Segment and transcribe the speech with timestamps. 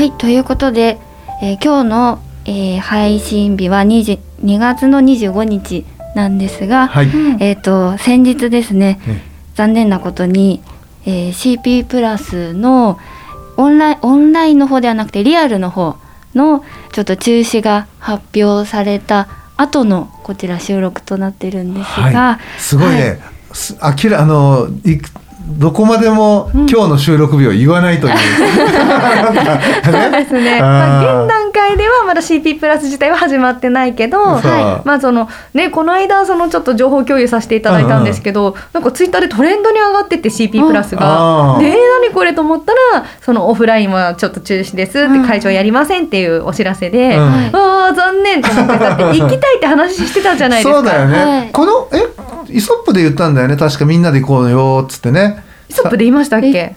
[0.00, 0.98] はいということで、
[1.42, 5.84] えー今日の、えー配信日は20 2月の25日
[6.14, 9.20] なんですが、はい、えっ、と先日ですねね
[9.54, 10.62] 残念なことに、
[11.04, 12.98] えー CP プラスの
[13.58, 15.96] オンラインオンラインの方ではなくてリアルの方
[16.34, 19.28] のちょっと中止が発表された
[19.58, 23.20] 後のこちら収録となっているんですが、はい、すごいね、はい。
[23.52, 25.10] す明らあのいく
[25.46, 26.60] どこまでもうん。
[26.70, 28.14] 今日の収録日を言わないという、
[29.84, 30.60] そうですね。
[30.60, 41.60] まあ、現段階ではまだ CP プラス自体は始まってないけど、はい、まあそのねこの間そのちょっと情報共有させていただいたんですけど、なんかツイッターでトレンドに上がってって CP プラスあが、ー。
[41.60, 47.22] でえー何これと思ったらそのオフラインはちょっと中止ですって会場やりませんっていうお知らせで、うん。
[47.22, 50.74] ああ残念と思ってだって 行きたいって話してたじゃないですか。
[50.76, 51.50] そうだよね、はい。
[51.52, 53.56] このえイソップで言ったんだよね。
[53.56, 55.44] 確かみんなで行こうよっつってね。
[55.68, 56.74] イソップで言いましたっけ？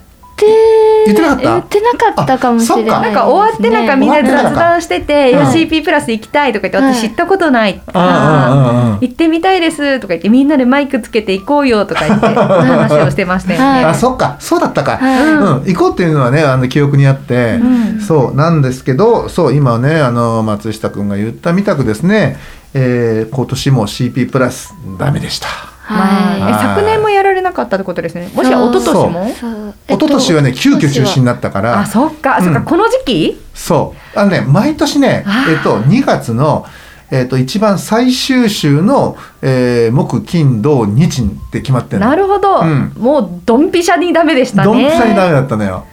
[1.05, 1.43] で言ってなかった？
[1.43, 6.95] 言ってなかったかもしれないなんか終わってなんかみんなで雑談してて「いやうん CP プラス行きたい」とか言ってはい。
[6.95, 13.65] 私知ったことないとか行ってみたいですとか言ってみんなでマイクつけて行こうよとか言って 話をしてましたよね。
[13.65, 13.85] はい。
[13.85, 14.35] あそっか。
[14.39, 15.23] そうだったか、はい。
[15.23, 18.01] うん、行こうっていうのはねあの記憶にあって、うん。
[18.01, 22.37] そうなんですけどそう今ねあの松下君が言ったみたくですね、
[22.73, 25.47] えー今年も CP プラスダメでした。
[25.85, 26.53] はい。
[26.77, 28.29] 昨年もやられなかったってことですね。
[28.33, 29.33] もしや一昨年も？
[29.33, 29.73] そう。
[29.87, 31.79] 一昨年はね急遽中止にななったから。
[31.79, 32.45] あ、そっか、うん。
[32.45, 33.41] そっか、この時期？
[33.53, 34.19] そう。
[34.19, 36.65] あのね毎年ねえっと2月の
[37.11, 42.07] えっと一番最終週の、えー木金土日って決まってるの。
[42.07, 42.93] なるほど、うん。
[42.97, 44.65] もうドンピシャにダメでしたね。
[44.65, 45.85] ドンピシャにダメだったのよ。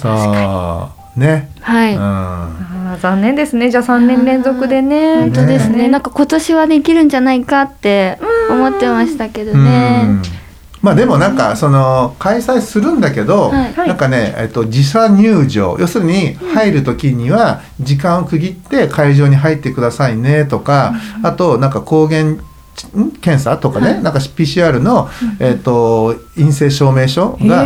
[0.00, 0.08] そ
[1.16, 2.02] うね、はい、うん。
[2.02, 3.70] あー残念ですね。
[3.70, 5.20] じゃあ三年連続でね。
[5.20, 5.88] 本当ですねね。
[5.88, 8.18] なんか今年はできるんじゃないかって
[8.50, 10.02] 思ってましたけどね。
[10.04, 10.22] うん
[10.84, 13.88] まあでもなんかその開催するんだけど、はい。
[13.88, 15.78] なんかね、えっと、時差入場。
[15.80, 20.92] 要するに入る時には時間を区切って会場に入ってくださいねとか、
[21.22, 22.38] あとなんか抗原ん
[23.20, 25.08] 検査とかね、なんか PCR の、
[25.40, 27.64] えっと、陰性証明書が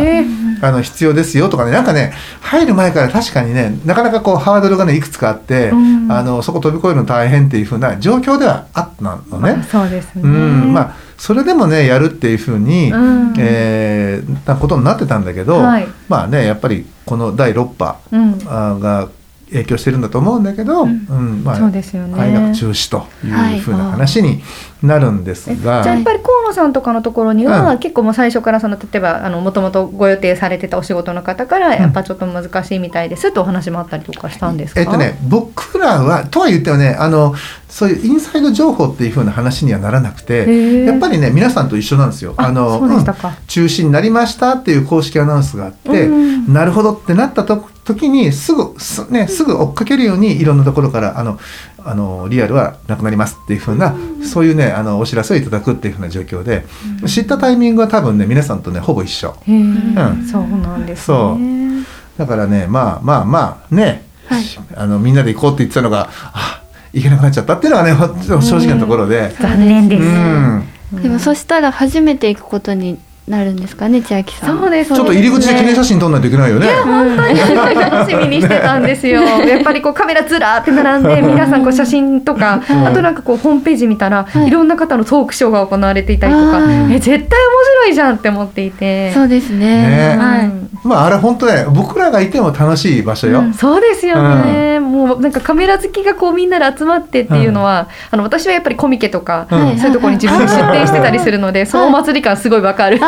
[0.61, 6.11] あの必要ですよとかねなんかね入る前から確かにねなかなかこうハードルがねいくつかあって、うん。
[6.11, 9.53] あのそこ飛び越えるの大変っていう風な状況ではあったのね。
[9.53, 10.21] まあそうですね。
[10.23, 13.33] うん、まあそれでもねやるっていうふうに、うん。
[13.37, 15.87] えーなことになってたんだけど、はい。
[16.07, 19.09] まあねやっぱりこの第6波うん。
[19.51, 21.07] 影響してるんだと思うんだけど、うん。
[21.09, 21.43] うん。
[21.43, 22.53] まあそうですよね。
[22.55, 24.41] 中止というふうな話に
[24.81, 27.79] なるんですえが、じゃあやっぱり河野さんとかのところには、うん。
[27.79, 37.35] 結構もう最初からその例えばあのもともとご予定されてたお仕事の方からやっぱちょっと難しいみたいですとお話もあったりとかしたんですか、えっとね僕らはとは言ってもねあの
[37.67, 42.33] そういうインサイド情報っていうふうな話にはならなくてやっぱりね皆さんと一緒なんですよ。
[42.37, 43.05] あのそうん。
[43.47, 46.53] 中止になりましたっていう公式アナウンスがあって、うん。
[46.53, 51.39] なるほどってなったと時にすぐす,、ね、すぐ追っかけるようにいろんなところからあの
[51.85, 56.65] あのリアルはなくなりますっていうふうな、そういうねあのお知らせをいただくっていうふうな状況で、
[57.07, 59.35] 知ったタイミングは多分ね皆さんとねほぼ一緒。
[59.47, 60.27] うん。
[60.29, 61.83] そうなんですそね
[62.17, 64.43] だからねまあまあまあね、はい。
[64.75, 67.93] あのみんなで行こうって言ってたのがあ行けなくなっちゃったっていうのはね
[68.41, 69.33] 正直なところで。
[69.39, 71.01] 残念です、うん。
[71.03, 72.99] でもそしたら初めて行くことに
[73.29, 74.57] なるんですかね千秋さん。
[74.57, 76.67] そうですちょっと入り口で記念写真撮んないといけないよね。
[76.83, 79.21] 本当に楽しみにしてたんですよ。
[79.45, 84.47] やっぱりこうカメラずらーって並んで皆さんこう写真とか、はいあとなんかこうホームページ見たら、はい。
[84.47, 86.59] い、ろんな方のトークショーが行われていたりとか
[86.89, 89.11] え絶対面白いじゃんって思っていて。
[89.11, 89.59] そうですね。
[89.59, 93.39] ねはい、うんまああれ本当ね僕らがいても楽しい場所よ。
[93.39, 93.53] うん。
[93.53, 94.15] そうですよ
[94.45, 102.99] ね、もうなんかカメラ好きがこうみんなで集まってっていうのは、あの私はやっぱりコミケとか、そういうところに自分で出店してたりするので、そのお祭り感すごいわかる。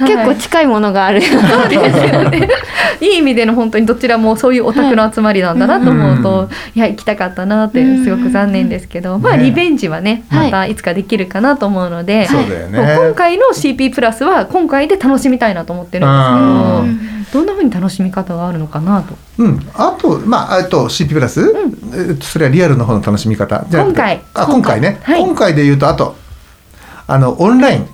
[0.00, 2.48] 結構近いものがあるそうですよね。
[3.00, 12.96] いい意味での本当にどちらもそういうオタクの集まりなんだなと思うと、うんいや行きたかったなってすごく残念ですけど、まあねリベンジはねはいまたいつかできるかなと思うので、そうだよもうね。
[12.98, 19.16] 今回の CP プラスは今回で楽しみたいなと思ってるんですけど、どんな風に楽しみ方があるのかなと。
[19.38, 21.52] うん、あと、まあ、えっと、CP プラス、
[21.92, 23.64] えっと、それはリアルの方の楽しみ方。
[23.68, 26.16] じゃ今回あ、今回ね、はい今回で言うと、あと。
[27.06, 27.88] あの、オンライン。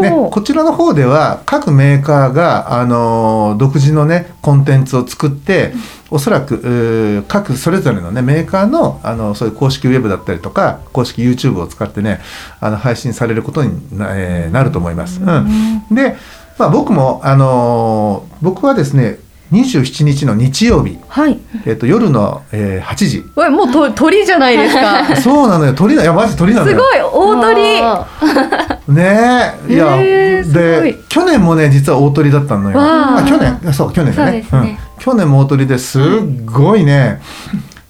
[0.00, 5.72] ね、こちらの方では各メーカーが、あのー独自のねコンテンツを作って
[6.10, 12.20] おそらく各それぞれのねメーカーのあのそういう公式ウェブだったりとか公式 YouTube を使ってね
[12.60, 15.20] あの配信されることにな,、えーなると思います。
[15.20, 16.16] うん、で、
[16.58, 19.18] まあ、僕も、あのー僕はですね
[19.52, 21.38] 27日の日曜日、はい。
[21.64, 23.24] えっと夜の、えー8時。
[23.36, 25.16] おいもうと鳥じゃないですか。
[25.16, 25.74] そうなのよ。
[25.74, 26.02] 鳥だ。
[26.02, 26.76] いやマジ鳥なのよ。
[26.76, 27.00] すごい。
[27.00, 27.80] 大鳥。
[27.82, 28.06] あ
[28.88, 29.72] ねえ。
[29.72, 32.78] いや、へーで去年もね実は大鳥だったのよ。
[32.78, 33.60] わああ去年。
[33.66, 34.32] あそう去年だね。
[34.32, 34.46] ね。
[34.52, 36.02] うん、去年も大鳥ですっ
[36.44, 37.20] ごいね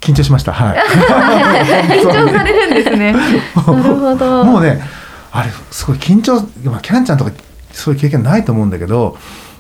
[0.00, 0.52] 緊張しました。
[0.52, 0.78] はい。
[1.96, 3.12] 緊張されるんですね。
[3.12, 4.44] なるほど。
[4.44, 4.80] もうね
[5.32, 7.30] あれすごい緊張、まあ、キャンちゃんとか
[7.72, 9.18] そういう経験ないと思うんだけど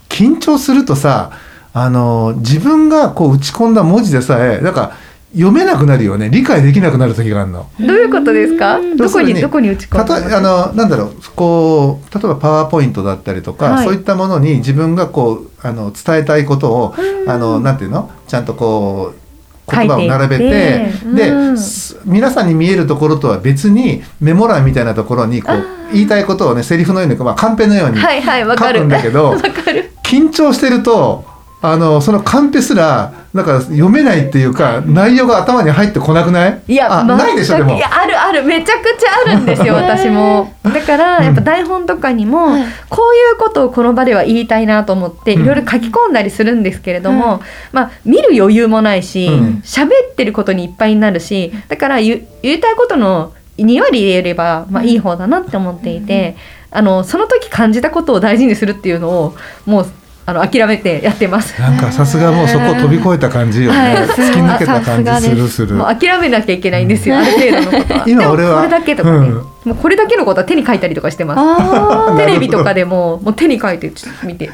[0.08, 1.32] 緊張するとさ
[1.78, 4.96] あの自分がこう打ち込んだ文字でさえなんか
[5.34, 6.30] 読めなくなるよね。
[6.30, 7.68] 理解できなくなる時があるの。
[7.78, 8.80] どういうことですか？
[8.96, 11.14] どこににどこに打ち込あのなんだろう。
[11.36, 13.84] こう例えばパワーポイントだったりとか、はい。
[13.84, 16.94] そういったものに自分がこうあの伝えたいことを
[17.26, 18.10] あのなんていうの？
[18.26, 21.58] ちゃんとこう言葉を並べてで、うん。
[21.58, 28.80] す皆さんに見えるところとは別にメモ欄みたいなところにこう言いたいことをねセリフのように、まあ、カンペのようにはいはいわ書かる。
[28.80, 29.90] くんだけど、 わかる。
[30.02, 36.62] 緊張してるとあのそのカンペすらなんか読めないっていうか内容が頭に入ってこなくない？
[36.68, 37.74] いや、あないでしょでも。
[37.74, 38.42] いやあるある。
[38.44, 40.54] めちゃくちゃあるんですよ 私も。
[40.62, 42.64] だからやっぱ台本とかにも、はい。
[42.88, 45.42] こういうことをこの場では言いたいなと思ってうん。
[45.42, 47.40] いろいろ書き込んだりするんですけれども、
[47.72, 49.62] まあ見る余裕もないしうん。
[49.64, 56.36] 喋、ってることにいっぱいになるしだから言言いたいことの2割言えれば、まあ、いい方だなって思っていて、
[56.70, 59.86] あのその時感じたことを大事にするっていうのをもう
[60.28, 61.58] あの諦めてやってます。
[61.60, 68.04] なんかさすがもうそこを飛び越えた感じよね、はい突き抜けた感じさするする諦めなきゃいけないんですよ、ある程度のことは。
[68.08, 71.38] 今俺はこれだけとかね、うんもうこれだけのことは手に書いたりとかしてます。
[71.40, 74.48] あテレビとかでももう手に書いてちょっと見て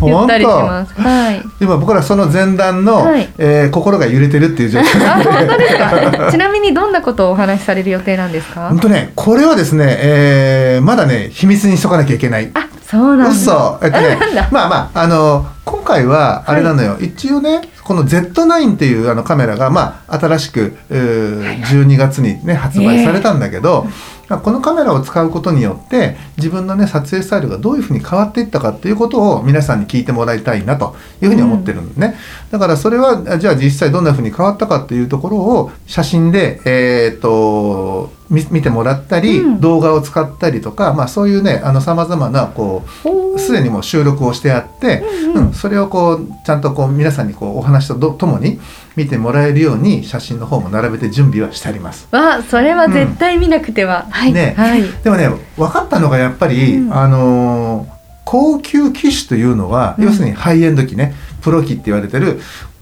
[0.00, 0.92] 言本ったりし当ます。
[1.00, 1.42] はい。
[1.60, 6.30] 今僕らその前段の、はいえー心が揺れてるっていう状況あ本当ですか？
[6.30, 8.68] ちなみにどんなことをお話しされる予定なんですか？
[8.68, 8.78] 本。
[8.80, 13.30] 当ねこれはですね、えーまだね秘密にしとかなきゃいけないあ、そうなんだ。
[13.30, 13.80] 嘘。
[13.82, 14.18] えっとね
[14.52, 23.86] まあまああの今回はあれなのよ、一応ねこの Z9 っていうあのカメラがまあ新しくうー12月にね発売されたんだけど、
[24.32, 32.16] まあこのカメラを使うことによって自分のね撮影スタイルがどういうふうに変わっていったかっていうことを皆さんに聞いてもらいたいなというふうに思ってるんでね、
[32.50, 39.60] だからそれはあじゃあ実際どんなふうに変わったかっていうところを写真でえっ、と見見てもらったり、うん。
[39.60, 45.46] 動画を使ったりとか、まあ、そういうねあのさまざまなこうすでにもう収録をしてあって、うんうん。
[45.48, 48.58] うんそれをこうちゃんとこう皆さんにこうお話とどともに
[48.96, 52.08] 見てもらえるように写真の方も並べて準備はしてあります。
[52.10, 54.06] わ、それは絶対見なくては。
[54.10, 54.82] はいねはい。
[55.02, 61.12] でもね分かったのがやっぱり、うんあのー高級機種というのは、うん要するにハイエンド機ね
[61.42, 62.40] プロ機って言われてる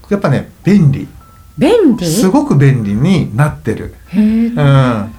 [0.09, 1.07] やっぱね便利
[1.57, 2.05] 便利？
[2.05, 3.95] すごく便利になってる。
[4.15, 5.13] うん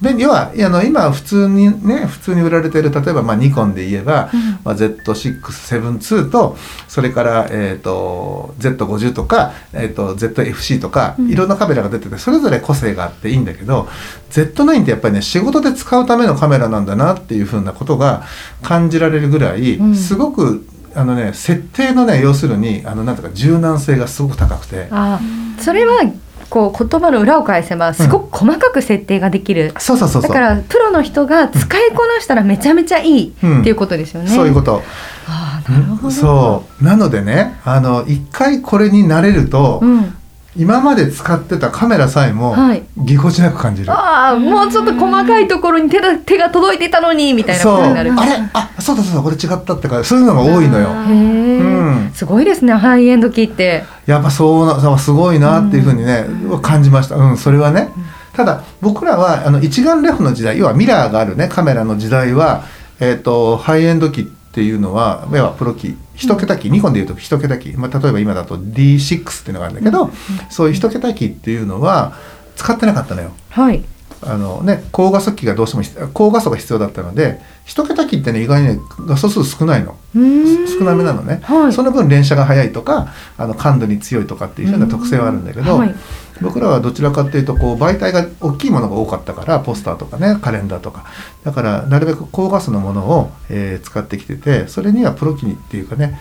[0.00, 4.30] 便利はあの今普通にね普通に売られてる例えばまあニコンで言えば、
[4.62, 11.30] まあ、Z672 とそれから、えー、と Z50 とか、えー、と ZFC とか、うん。
[11.30, 13.88] いろんなカメラが出ててそれぞれ個性があっていいんだけど
[14.30, 18.24] Z9 ってやっぱりね仕事で使うためのカメラなんだなっていうふうなことが
[18.62, 19.94] 感じられるぐらい、うん。
[19.94, 24.88] すごくあのね設定のね要するにあのなんとか柔軟性がすごく高くて。
[24.90, 25.20] あ、
[25.58, 26.02] それは
[26.48, 29.74] こう言葉の裏を返せばすごく細かく設定ができる。
[29.78, 34.28] そうそうそうそうだからプロの人が使いこなしたらめちゃめちゃいいってうんいうことですよね。
[34.28, 34.82] そういうこと。
[35.28, 36.10] ああ、なるほど。
[36.10, 40.15] そうなのでねあの一回これに慣れると、うん。
[40.56, 42.82] 今まで使ってたカメラさえもはい。
[42.98, 43.92] ぎこちなく感じる。
[43.92, 48.16] ああもうちょっと細かいところに手だ手が届いていたのにみたいなそうあことになるれ？
[48.52, 50.88] あそうだそうだこれ違ったってかそういうのが多いのよ。
[50.90, 51.62] あへえ、う
[52.08, 52.10] ん。
[52.14, 56.24] すごいですねハイエンド機ってやっぱそうなすごいなっていうふうにね、
[56.62, 57.16] 感じました。
[57.16, 57.90] うんそれはね。
[58.32, 62.64] ただ僕らはあの一眼レフの時代要はミラーがあるねカメラの時代は
[63.00, 70.10] えっ、とハイエンド機っていうのは要はプロ機一桁機、ニコンでいうと一桁機、まあ、例えば今だと D6 っていうのがあるんだけど、
[70.50, 72.14] そういう一桁機っていうのは
[72.56, 73.32] 使ってなかったのよ。
[73.50, 73.84] はい
[74.22, 79.96] あのね、高画素機がどうしても必高画素が必要だったので一桁機ってね意外にね画素数少ないの。
[80.14, 81.72] 少なめなのね、はい。
[81.72, 85.94] その分連写が早いとかあの感度に強いとかっていうような特性はあるんだけど、はい。
[86.40, 91.04] 僕らはどちらかっていうとこう媒体が大きいものが多かったからポスターとかねカレンダーとか。
[91.44, 96.18] だからなるべく高画素のものを、えー使ってきててそれにはプロ機っていうかね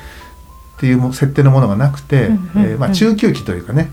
[0.77, 2.71] っていうも設定のものがなくて、うんうんうん。
[2.71, 3.91] えーまあ、中級機というかね、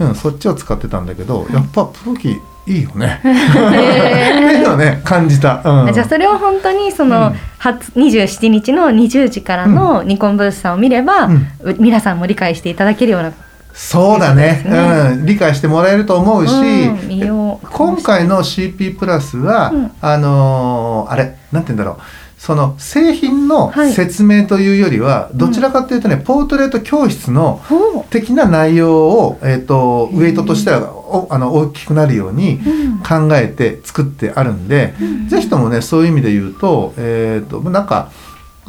[0.00, 3.20] うん、そっちを使ってたんだけど、やっぱプロ機いいよね。
[3.20, 5.60] っ て いうのをね感じた。
[5.64, 7.34] うん、じゃあそれを本当にその、うん。
[7.58, 11.34] 初27日の20時からのニコンブースさんを見れば、うん。
[11.62, 13.32] う皆さんも理解していただけるような。
[13.72, 14.62] そうだね。
[14.64, 14.70] ね。
[14.70, 17.58] うん、理解してもらえると思うし、うん。
[17.70, 19.90] 今回の CP プラスは、うん。
[20.00, 23.92] あのーあれなんて言うんだろうその製品のはい。
[23.94, 27.62] 説明というよりは、どちらかというとねポートレート教室の
[28.10, 32.98] 的な内容を、えー、とウェイトとしてはおあの大きくなるようにうん。
[33.04, 34.94] 考えて作ってあるんで、
[35.28, 38.10] ぜひともねそういう意味で言うと,、えー、となんか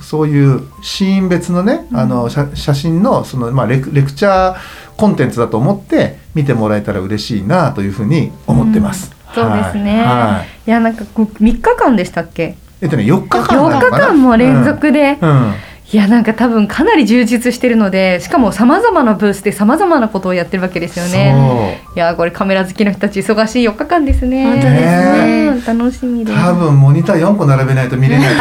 [0.02, 4.58] そういうシーン別のね、あの写写真のその、まあ、レクレクチャー
[4.98, 9.14] コンテンツだと思って見てもらえたら嬉しいなというふうに思ってます。
[9.34, 10.06] そうですね、はい。
[10.06, 10.48] はい。
[10.68, 12.58] い、やなんかこう3日間でしたっけ？
[12.86, 14.08] えっとね4日間な4日のかな？
[14.08, 15.30] 間も連続で、うん。
[15.30, 15.54] うん。
[15.94, 21.80] いやなんか多分かなり充実してるのでしかもさまざまなブースでさまざまなことをやってるわけですよね。
[21.96, 24.46] いやこれカメラ好きの人たち忙しい4日間ですね。
[24.46, 25.48] 本当ですね。
[25.48, 26.38] うん楽しみです。
[26.38, 28.36] 多分モニター4個並べないと見れない。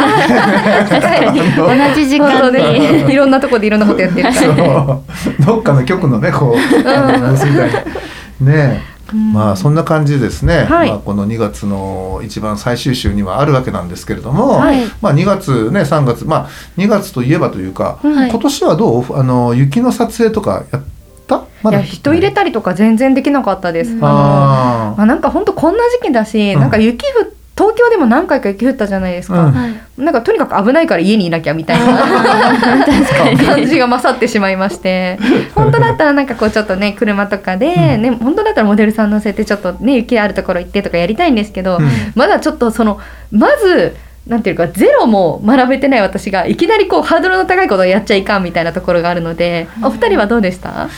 [1.55, 3.05] 同じ時間に。
[3.05, 4.55] でいろんなとこでいろんなことやってるから。
[4.55, 5.45] ねそう。
[5.45, 10.89] どっかの局のねこうあのブースみたいなねえまあそんな感じですね、はい。
[10.89, 14.85] まあ、この2月の一番最終週にはあるわけなんですけれども、はい。
[15.01, 18.29] まあ、2月ね3月まあ2月といえばというか、はい。
[18.29, 19.15] 今年はどう？
[19.17, 20.81] あの雪の撮影とかやっ
[21.27, 21.43] た？
[21.63, 23.91] まいや人入れたりとか全然できなかったです。
[23.91, 23.97] うん。
[24.03, 26.59] あまあ、なんか本当こんな時期だし、うん。
[26.59, 27.27] なんか雪降っ
[27.57, 29.53] 東京でも何回か雪降ったじゃないですか、うん。
[29.53, 29.73] はい。
[29.97, 31.85] なんかとにかく危ないから家にいなきゃみたいな。
[33.45, 35.17] 感じが勝ってしまいまして。
[35.55, 38.01] 本当だったらなんかこうちょっとね車とかで、うん。
[38.01, 41.89] ね本当だったらモデルさん乗せてちょっとね雪あるところ行ってとかやりたいんですけど、うん。
[42.13, 42.99] まだちょっとその
[43.31, 43.95] まず
[44.27, 46.01] なんていうかゼロも学べてない。
[46.01, 50.89] 私がいきなりこうハードルの高いことをやっちゃいかんみたいなところがあるので、お二人はどうでした？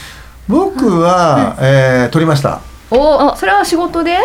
[0.48, 2.60] 僕は、えー撮りました。
[2.90, 4.16] おそれは仕事で？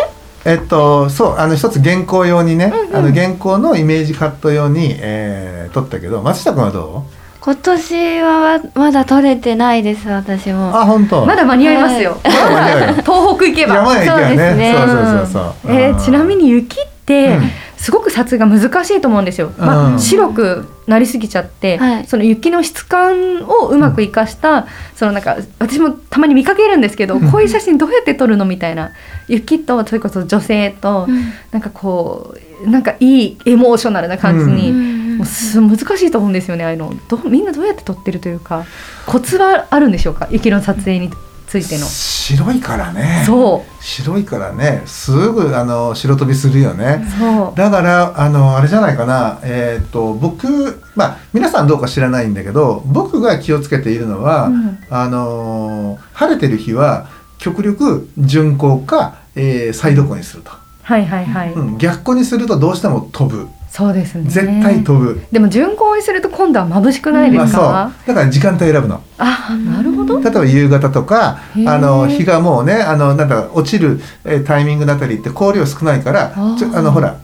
[0.44, 2.96] えっとそうあの一つ原稿用にね、うんうん。
[2.96, 7.02] あの原稿のイメージカット用に、えー撮ったけど松下君はど
[7.40, 10.68] 今年はまだ取れてないです私うも。
[10.68, 11.26] あ本当？
[11.26, 12.94] まだ間に合いますよ、まだ間に合うよ。
[13.02, 13.74] 東北行けば。
[13.74, 14.54] 山へ行けばそうですね。
[14.54, 17.50] ねそうそうそうそう、えーちなみに雪って、うん
[17.84, 22.06] すごく撮影が難しいと思うんですよ、まあうん白くなりすぎちゃって、はい。
[22.06, 27.30] その雪の質感をうまく生かした、そのなんか私もたまに見かけるんですけど、うん。
[27.30, 28.92] こういう写真どうやって撮るのみたいな
[29.28, 31.32] 雪とそれこそ女性と、うん。
[31.52, 35.18] なんかこうなんかいいエモーショナルな感じに、うん。
[35.18, 36.94] もうす難しいと思うんですよねああいうの。
[37.08, 38.64] どうみんなどうやって撮ってるというか
[39.06, 40.28] コツはあるんでしょうか？
[40.30, 41.10] 雪の撮影に
[41.54, 41.86] ついての。
[41.86, 43.22] 白いからね。
[43.24, 43.84] そう。
[43.84, 44.82] 白いからね。
[44.86, 47.04] すぐあの白飛びするよね。
[47.18, 47.56] そう。
[47.56, 49.38] だからあのあれじゃないかな。
[49.44, 54.78] えっ、と僕まあ皆さんどうか知らないんだけど僕が気をつけているのは、うん。
[54.90, 57.08] あの晴れてる日は
[57.38, 60.50] 極力順光か、えーサイド光にすると、
[60.82, 64.22] はいはいはい、うん、逆光にするとどうしても飛ぶそうですね。
[64.30, 68.06] 絶対飛ぶ、でも順光にすると今度は眩しくないですか、まあ、そう。
[68.06, 69.02] だから時間帯選ぶの。
[69.18, 70.20] あなるほど。
[70.20, 77.18] 例えば夕方とかあの日がもうねあのなんだ落ちる、えータイミングだったりって光量少ないからあのほら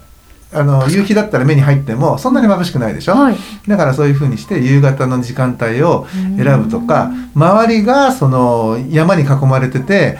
[0.53, 3.37] あの夕日だったら目に入ってもそんなに眩しくないでしょ、はい。
[3.69, 10.19] だからそういうふうにして夕方の時間帯を選ぶとか周りがその山に囲まれてて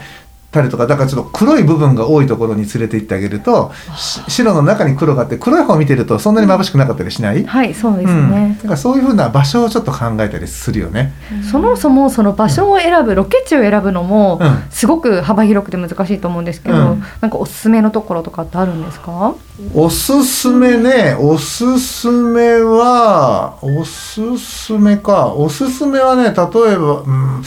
[0.51, 11.13] たりとかだからちょっと黒い部分が多いところに連れて行ってあげるとし白の中に黒があって黒い方を見てるとそんなに眩しくなかったりしない、はいそうですうん、ねだ、からそういうふうな場所をちょっと考えたりするよね。
[11.49, 14.63] そもそもその場所を選ぶロケ地を選ぶのもうん。
[14.69, 17.03] すごく幅広くて難しいと思うんですけど、うん。
[17.21, 19.35] なんかおすすめのところとかってあるんですか？
[19.73, 27.43] おすすめね、おすすめは、おすすめか、おすすめはね、例えば、うん、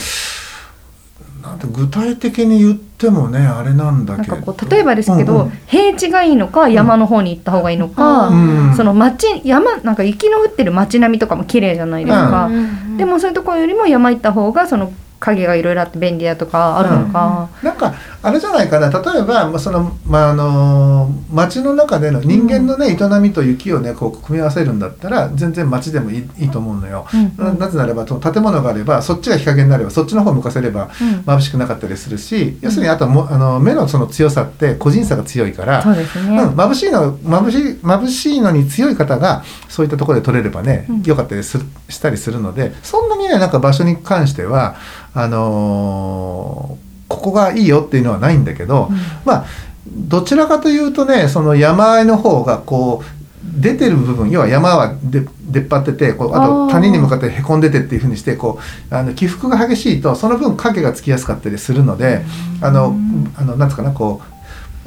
[1.45, 5.51] なんて具体的に言ってもねあれなんだなんけどかこう例えばですけど、うんうん。
[5.67, 8.35] 平地がいいのか山の方に行った方がいいのか、う
[8.73, 8.75] ん。
[8.75, 12.51] その町山なんか雪の降ってる街並みとかも綺麗じゃないですか、
[12.97, 14.91] でもそういうところよりも山行った方がその
[15.25, 18.91] 影がいろいろあって便利だとかあるのか、なんかあれじゃないかな。
[18.91, 27.07] 例えばまあその、まあ、あの街の中での人間のね、営みと雪をねこう組み合わせるんだったら全然街でもいいいいと思うのよ。
[27.13, 27.59] うんうん。
[27.59, 31.35] なぜならばその建物があればそっちが日陰になればそっちの方向かせればうん。
[31.35, 41.03] 眩しくなかったりするし、要するにあともあの目のその強さって個人差が強いから、そうですね、うん、眩しいの眩しい眩しいのに強い方がそういったところで取れればね、うん。
[41.03, 44.77] 良かったりするしたりするのでそんなにねなんか場所に関しては
[45.15, 48.97] あのーここがいいよっていうのはないんだけど、うん。
[49.25, 49.45] まあ
[49.87, 56.71] どちらかというとねその山あいの方がこう出てる部分要は山はで出っ張っててこうああとー。
[56.71, 58.59] 谷に向かってへこんでてっていうふうにしてこ
[58.91, 62.23] うあの起伏が激しいとその分影がつきやすかったりするので、
[62.61, 62.97] あの
[63.37, 64.23] あのなんつうかなこ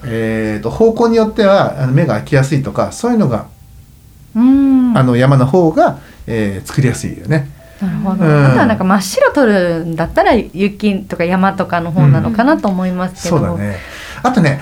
[0.03, 3.47] う、えー、と方向によってはあの目が開きやすいとかそういうのが、
[4.35, 4.97] うん。
[4.97, 7.56] あの山の方が、えー作りやすいよね。
[7.81, 8.45] なるほど、うん。
[8.45, 13.77] あとはなんか真っ白撮るんだったら雪とか山とかの方なのかなと思いますけど、そうだね。
[14.23, 14.61] あとね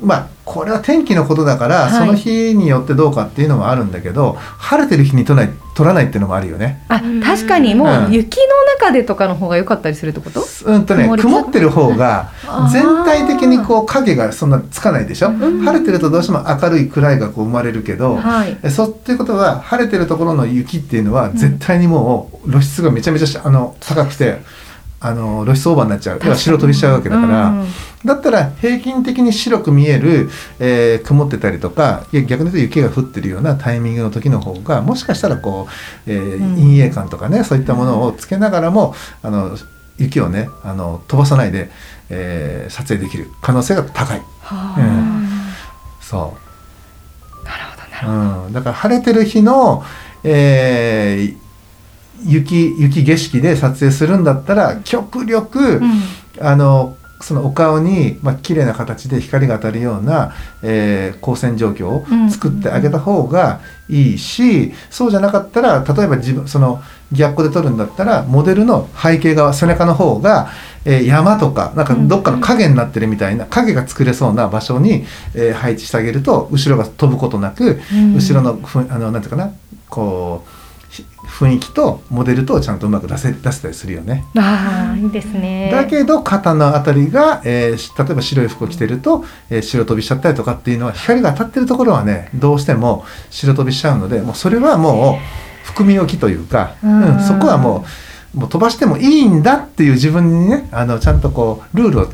[0.00, 1.92] まあこれは天気のことだから、はい。
[1.92, 6.84] その日によってどうかっていうのもあるんだけど晴れてる日に撮らない撮らないっていうのもあるよね。
[6.88, 8.12] あ確かにもううん。
[8.12, 8.42] 雪の
[8.78, 12.30] 中でとかの方が良かったりするってこと、うんとね曇ってる方が
[12.72, 15.62] 全体的にこう影がそんなつかないでしょ、ん。
[15.64, 18.56] 晴れてるとどうしても明るい暗いがこう生まれるけど、はい。
[18.62, 24.38] えそうっていうことは晴れてるところの雪っていうのは絶対にもう露出がめちゃめちゃしあの高くて
[25.04, 26.20] あの露出オーバーになっちゃう。
[26.22, 27.66] 要は白飛びしちゃうわけだから、うん。
[28.04, 30.30] だったら平均的に白く見える、
[30.60, 35.66] えー曇ってたりとか逆に言うと雪が降ってるようなタイミングの時の方がもしかしたらこ
[36.06, 36.54] う、えーうん。
[36.54, 39.56] 陰影感とかねそういったものをつけながらもあの
[39.98, 41.70] 雪をねあの飛ばさないで、
[42.08, 43.28] えー撮影できる。
[43.42, 44.22] 可能性が高い。
[44.42, 45.28] はうん。
[46.00, 46.36] そ
[47.42, 47.44] う。
[47.44, 48.46] なるほどなるほど。
[48.46, 49.82] うん、だから晴れてる日の、
[50.22, 51.41] えー
[52.24, 55.80] 雪雪景色で撮影するんだったら極力、
[56.40, 70.50] あのそのお顔に、まあ綺麗な形で光が当たるような、えー光線状況を作ってあげた方がいいし、そうじゃなかったら例えば自分その逆光で撮るんだったらモデルの背景側背中の方が、
[70.84, 78.14] えー山とかなんかどっかの影になってるみたいな影が作れそうな場所に、えー配置してあげると後ろが飛ぶことなく、うん。
[78.14, 79.52] 後ろのふあのなんていうかな
[79.88, 80.61] こうひ
[81.24, 84.24] 雰囲気とモデルとちゃんとうまく出せ出せたりするよね。
[84.36, 85.70] ああいいですね。
[85.72, 97.16] だけど肩のあたりが、えーし例えば白い服を着てると、えー白飛びしちゃったりとかっていうのは光が当たってるところはねどうしても白飛びしちゃうのでもうそれはもう含み置きというか、うん。
[97.16, 97.84] うんそこはも
[98.34, 102.08] うもう飛ばしてもいいんだっていう自分にねあのちゃんとこうルールを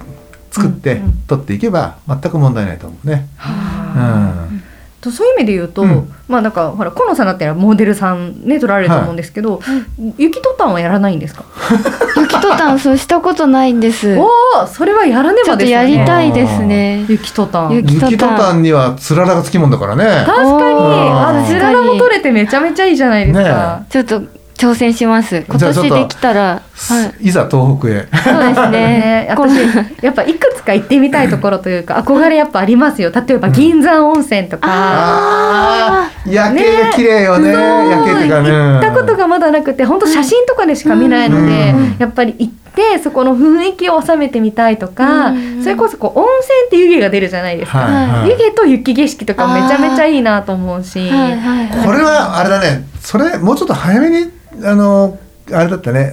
[0.51, 1.13] 作ってうんうん。
[1.27, 3.29] 取っていけば全く問題ないと思うね。
[3.37, 4.51] はあ。
[4.53, 4.63] うん
[5.01, 6.13] とそういう意味で言うと、うん。
[6.29, 9.61] まあなんかほら河野さんだったらモデルさんね撮られると思うんですけど、
[10.17, 11.45] 雪とたんはやらないんですか、
[12.19, 14.17] 雪とたんそうしたことないんです。
[14.17, 14.29] お
[14.63, 15.93] おそれはやらねちょっとばですよね。
[15.95, 17.05] やりたいですね。
[17.09, 17.73] 雪とたん。
[17.73, 20.05] 雪雪とたんにはつららがつきもんだからね。
[20.27, 20.79] 確かに。
[20.79, 24.23] あつららも取れてめちゃめちゃいいじゃないですか、ちょっと
[24.59, 25.45] 挑戦します。
[25.49, 27.29] 今年できたらはい。
[27.29, 28.09] いざ東北へ。
[28.25, 29.29] そうですね。
[29.31, 33.13] 私やっぱいくつか行ってみたいところというか 憧れやっぱありますよ。
[33.15, 37.53] 例えば銀山温泉とか、ああ、夜ね景綺麗よね。
[37.53, 38.51] 夜景っていうかね。
[38.51, 41.97] 行ったことがまだなくて本当写真とかでしか見ないので、うん。
[42.01, 45.63] やっぱり行ってそこの雰囲気を収めてみたいとか、うん。
[45.63, 48.31] それこそこう温泉って湯気が出るじゃないですか、はいはい。
[48.31, 51.87] 湯気と雪景色とかめちゃめちゃいいなと思うし、はいはいはい。
[51.87, 52.89] これはあれだね。
[53.01, 55.19] それもうちょっと早めにあの
[55.53, 56.13] あれだったね。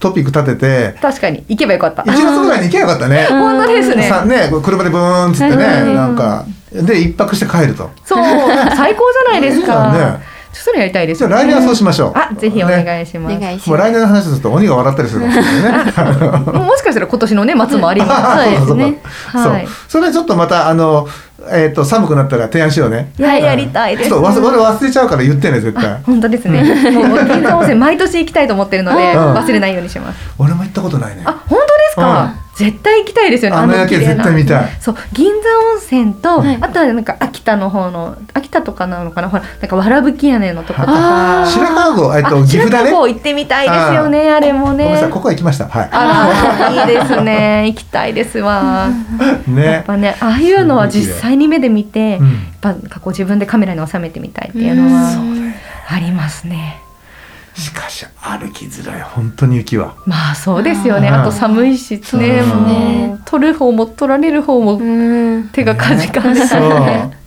[0.00, 0.98] トピック立てて。
[1.00, 1.44] 確かに。
[1.48, 2.02] 行けばよかった。
[2.02, 3.26] 1月ぐらいに行けばよかったね。
[3.30, 4.08] 本当ですね。
[4.08, 5.94] さね、車でブーンっつってね、うん。
[5.94, 6.44] なんか。
[6.72, 7.90] で一泊して帰ると。
[8.04, 8.24] そう。
[8.76, 9.92] 最高じゃないですか。
[9.92, 12.12] ねそれやりたいですじゃあ来年はそうしましょう。
[12.14, 16.58] あぜひおね願いします、お願いしもう来年の話すると鬼が笑ったりするかもしれないね。
[16.64, 18.44] もしかしたら今年のね末もあります。
[18.66, 18.98] そうですね。
[19.32, 19.52] そう。
[19.52, 19.68] はい。
[19.88, 21.08] それちょっとまたあの
[21.50, 23.12] えっと寒くなったら提案しようね。
[23.18, 24.10] いややりたいです。
[24.10, 25.98] ちょっと忘れ忘れちゃうから言ってね絶対。
[26.04, 26.62] 本当ですね。
[26.92, 31.22] もう銀座温泉毎年行きたいと思ってるのでうん忘れないようにします俺も行ったことないね。
[31.24, 33.98] あ本当ですか、絶対行きたいですよねあの夜景。
[33.98, 34.70] 絶対見たい。
[34.80, 36.58] そう銀座温泉と、はい。
[36.60, 42.88] あとはなんか秋田の方の秋田とかなのかなほらなんかわらぶき屋根のとことあか白川郷えっとあ岐阜だね。
[42.88, 45.08] 白川郷行ってみたいですよねあれもね。
[45.10, 45.68] ここは行きました。
[45.68, 45.88] はい。
[45.90, 47.64] あらいいですね。
[47.66, 48.88] 行きたいですわ。
[49.20, 49.84] やっね。
[49.86, 52.54] ぱねああいうのは実際に目で見て、うん。
[52.62, 55.10] やっぱこう自分でカメラに収めてみたいっていうのは
[55.90, 56.80] ありますね
[57.54, 59.02] しかし歩きづらい。
[59.02, 59.94] 本当に雪は。
[60.06, 61.08] まあそうですよね。
[61.08, 62.18] あと寒いしね。
[62.18, 62.42] ね。
[63.08, 65.48] もう取る方も取られる方もうん。
[65.52, 66.60] 手がかじかんでそう。
[66.60, 67.10] ね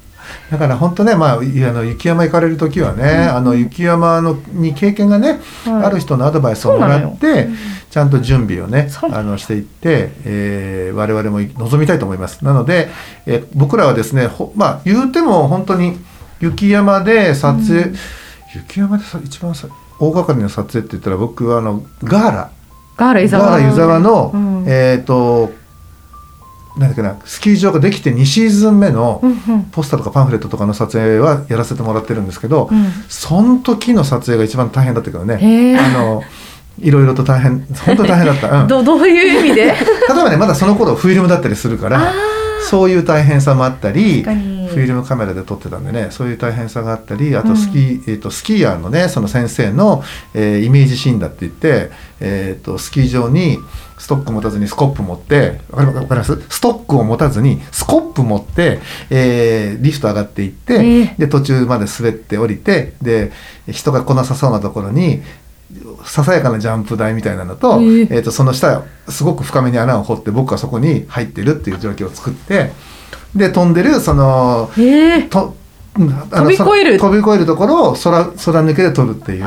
[0.52, 5.86] だから本当ね、まあ、いあの雪山行かれる時はね、あの雪山のに経験がね、はい。
[5.86, 7.50] ある人のアドバイスをもらって
[7.90, 12.44] ちゃんと準備をねあのしていって、えー我々も臨みたいと思います。
[12.44, 12.90] なので、
[13.26, 16.00] えー僕らはですねほまあ言うても本当に
[16.40, 17.92] 雪山で撮影、
[18.56, 19.68] 雪山でさ一番さ
[20.00, 22.52] 大掛かりな撮影って言ったら僕はあのガーラ。
[22.98, 24.00] ガーラ湯沢。
[24.00, 24.66] の、うん。
[24.68, 25.52] えっ、と
[26.78, 29.22] なんだっけなスキー場ができて2シーズン目の、
[29.72, 32.92] ポスターとかパンフレットとかの撮影はやらせてもらってるんですけど、うん。
[33.10, 36.22] その時の撮影が一番大変だったけどねあの
[36.80, 39.64] いろいろと大変本当に大変だった、うん、例ど どういう意味で？
[39.64, 39.76] え
[40.14, 42.14] ばねまだその頃フィルムだったりするから
[42.70, 44.24] そういう大変さもあったり
[44.78, 53.58] フィルムカメラで撮ってたんでねそういう大変さがあったりあとスキー、えー、とスキーヤーのねその先生の、えーイメージシーンだって言って、えー、とスキー場に
[53.98, 56.40] ストック持たずにスコップ持ってわかります？
[56.50, 61.18] ストックを持たずにスコップ持って、えーリフト上がっていって、えー。
[61.18, 63.32] で途中まで滑って降りてで
[63.72, 65.24] 人が来なさそうなところに
[66.06, 68.16] ささやかなジャンプ台みたいなのと,、えー。
[68.16, 72.72] えーとその下すごく深めに穴を掘って僕はそこに入ってるっていう状況を作って
[73.38, 75.56] で飛んでるそのええと
[75.98, 77.00] 飛び越える。
[77.00, 79.46] そ飛び越えるところを空空抜けで撮るっていう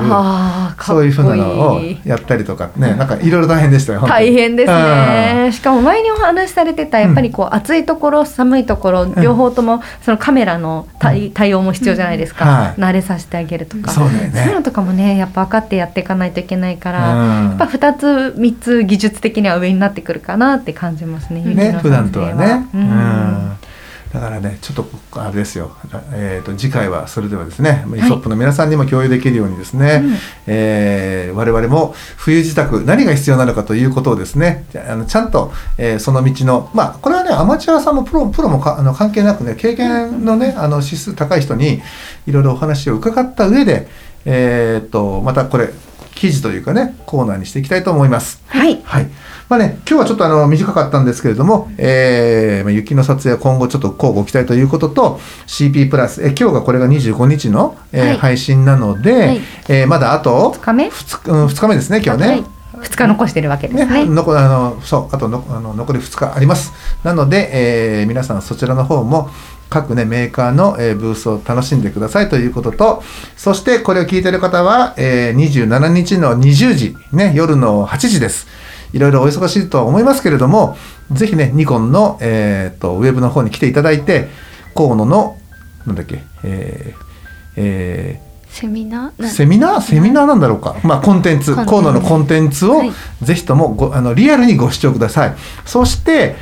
[0.81, 5.51] そういうふうなのをやったりとかねなんかいろいろ大変でしたよ大変ですね。
[5.53, 12.81] しかも前にお話しされてたやっぱりこう暑いところ寒いところ両方ともそのカメラの対対応も必要じゃないですか、はい。
[12.81, 13.93] 慣れさせてあげるとか。
[13.93, 14.33] そうね。
[14.35, 17.49] そういうのとかもねやっぱ分かってやっていかないといけないから、うん。
[17.51, 23.57] やっぱ2つ3つ技術的には上になってくるかなって感じますねね普段とはね、ううんん
[24.13, 25.77] だからねちょっとあれですよ、
[26.13, 30.15] えー、と次回はそれではですね、イソップの皆さんにも共有できるようにですね、うん。
[30.47, 41.81] えー我々も冬支度何が必要なのかということをですねああのちゃんと、えーその道のまあこれはねアマチュアさんもプロプロもかあの関係なくね経験のねあの指数高い人に
[42.27, 43.87] いろいろお話を伺った上で、
[44.25, 45.71] えー、とまたこれ
[46.15, 48.43] 記事というかねコーナーにしていきたいと思います。
[48.47, 48.81] はい。
[48.83, 49.07] はい。
[49.51, 58.17] まあね、今日はちょっとあの短かったんですけれども、えーまあ雪の撮影は今後ちょっと交互期待ということと、CP プラス、え今日がこれが25日の、えーはい。
[58.19, 59.41] 配信なので、はい。
[59.69, 62.27] えーまだあと2日目？2日,、うん、2日目ですね、今日ね。
[62.29, 62.45] はい。
[62.75, 64.05] 2日残してるわけですね。
[64.05, 66.73] ね、残あのそうあとのあの残り2日あります。
[67.03, 67.51] なので、
[68.01, 69.31] えー皆さんそちらの方も
[69.69, 73.03] 各、ね、メーカーの、えーブースを楽しんでくださいということと
[73.37, 78.47] そしてこれを聞いている方は、えー27日の20時、ね、夜の8時です
[78.93, 80.77] いろいろお忙しいとは思いますけれども
[81.13, 84.29] ぜひねニコンの、えーとウェブの方に来ていただいて
[84.75, 85.39] 河野の
[85.87, 87.05] なんだっけえー
[87.57, 89.23] えーセミナー？
[89.23, 89.81] なセミナー？
[89.81, 92.93] セミナーなんだろうか、まあ、コンテンツ河野のコンテンツをはい。
[93.23, 95.35] ぜひともごあのリアルにご視聴ください。
[95.65, 96.35] そして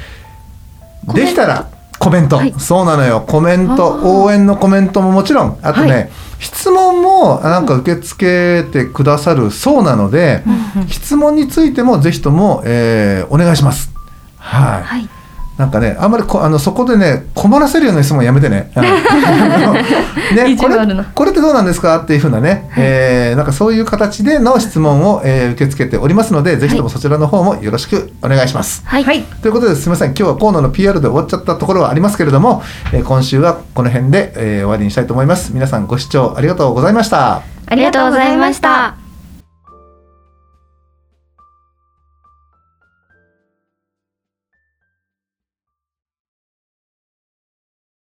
[1.14, 2.54] できたらコメント、はい。
[2.58, 3.20] そうなのよ。
[3.28, 4.06] コメンあトー。
[4.06, 5.58] 応援のコメントももちろん。
[5.62, 10.44] あとね、はい質問もなんか受け付けてくださるそうなので、
[10.88, 13.92] 質問についてもぜひとも、えーお願いします。
[14.37, 15.17] はい、はい
[15.59, 18.71] なんかね、あんまりこあのそこでね困らせるような質問やめてね。
[18.77, 20.77] あの ねこれ
[21.14, 28.83] これってどうなんですかっていうふうなね、えーなんかそういう形での質問を、えー受け付けておりますので、ぜひともそちらの方もよろしくお願いします。
[28.85, 29.23] はい、はい。
[29.42, 30.09] ということですみません。
[30.11, 35.51] 今日は河野の PR で終わっちゃったところはありますけれども、えー今週はこの辺で、えー終わりにしたいと思います。
[35.55, 37.33] 皆さんご視聴ありがとうございました。
[37.37, 39.08] あありがとうございました